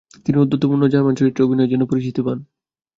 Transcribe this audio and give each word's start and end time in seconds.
তিনি 0.23 0.37
ঔদ্ধত্যপূর্ণ 0.39 0.83
জার্মান 0.87 1.13
চরিত্রে 1.15 1.45
অভিনয়ের 1.45 1.71
জন্য 1.73 1.83
পরিচিতি 1.85 2.21
পান। 2.21 2.37